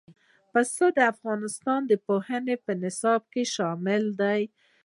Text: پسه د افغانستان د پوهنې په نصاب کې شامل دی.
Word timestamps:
پسه 0.51 0.85
د 0.97 0.99
افغانستان 1.13 1.79
د 1.87 1.93
پوهنې 2.05 2.55
په 2.65 2.71
نصاب 2.83 3.21
کې 3.33 3.43
شامل 3.55 4.03
دی. 4.21 4.41